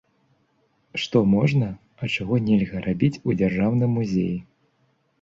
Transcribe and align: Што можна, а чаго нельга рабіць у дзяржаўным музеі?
Што 1.03 1.21
можна, 1.35 1.69
а 2.01 2.11
чаго 2.17 2.41
нельга 2.49 2.77
рабіць 2.89 3.15
у 3.27 3.39
дзяржаўным 3.39 3.97
музеі? 4.03 4.37